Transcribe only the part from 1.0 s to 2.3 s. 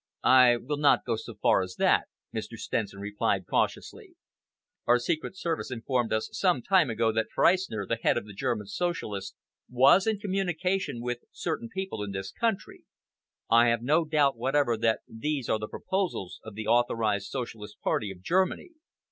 go so far as that,"